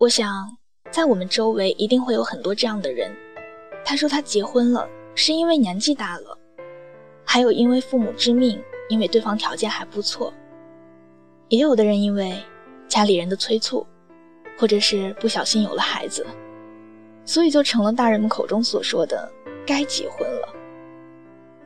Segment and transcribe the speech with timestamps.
[0.00, 0.56] 我想，
[0.90, 3.14] 在我们周围一定会有很多这样的人。
[3.84, 6.38] 他说他结婚了，是因为年纪大了，
[7.22, 8.58] 还有因为父母之命，
[8.88, 10.32] 因为对方条件还不错。
[11.48, 12.32] 也有的人因为
[12.88, 13.86] 家里人的催促，
[14.56, 16.26] 或者是不小心有了孩子，
[17.26, 19.30] 所以就成了大人们口中所说的
[19.66, 20.48] 该结婚了。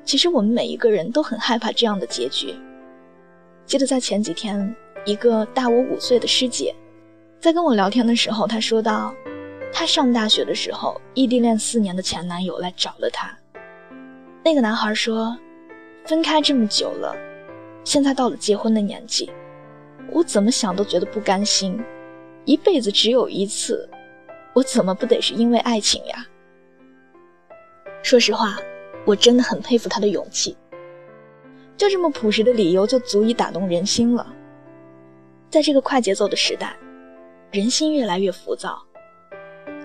[0.05, 2.53] 其实我们每一个人都很害怕这样的结局。
[3.65, 4.75] 记得在前几天，
[5.05, 6.75] 一个大我五岁的师姐。
[7.45, 9.15] 在跟我聊天的时候，她说到，
[9.71, 13.37] 她上大学的时候，异地恋四年的前男友来找了她。
[14.43, 15.37] 那个男孩说，
[16.07, 17.15] 分开这么久了，
[17.85, 19.31] 现在到了结婚的年纪，
[20.11, 21.79] 我怎么想都觉得不甘心。
[22.47, 23.87] 一辈子只有一次，
[24.55, 26.27] 我怎么不得是因为爱情呀？
[28.03, 28.57] 说实话，
[29.05, 30.57] 我真的很佩服他的勇气。
[31.77, 34.35] 就这么朴实的理由，就足以打动人心了。
[35.51, 36.75] 在这个快节奏的时代。
[37.55, 38.83] 人心越来越浮躁，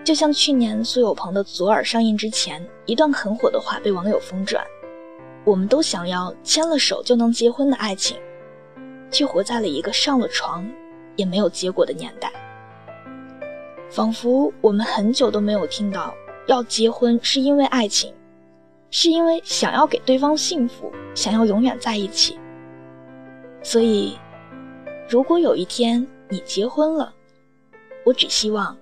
[0.04, 4.66] 就像去年苏有朋的《左耳》上映之前，一段很火的话被网友疯转。
[5.46, 8.18] 我们都想要牵了手就能结婚的爱情，
[9.12, 10.68] 却活在了一个上了床
[11.16, 12.32] 也没有结果的年代。
[13.92, 16.12] 仿佛我们很久都没有听到
[16.48, 18.12] 要结婚是因为爱情，
[18.90, 22.36] 是因为想要给对方幸福，想要永远在一起。
[23.62, 24.18] 所以，
[25.08, 27.14] 如果有一天你结婚了，
[28.06, 28.76] 我只希望，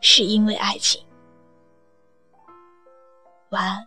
[0.00, 1.02] 是因为爱情。
[3.50, 3.86] 晚安。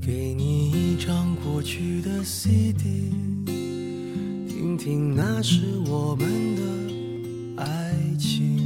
[0.00, 3.10] 给你一张过去的 CD，
[4.48, 8.65] 听听那是我们的爱情。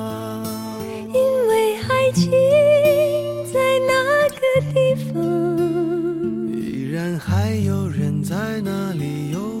[4.73, 5.21] 地方，
[6.51, 9.60] 依然还有人在那里游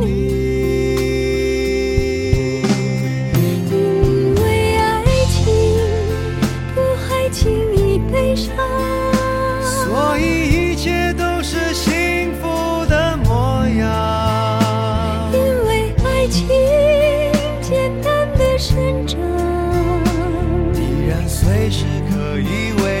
[21.61, 23.00] 谁是可以为？